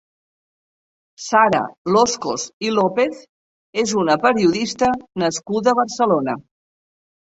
[1.25, 1.59] Sara
[1.97, 3.21] Loscos i López
[3.85, 4.91] és una periodista
[5.25, 6.37] nascuda a Barcelona.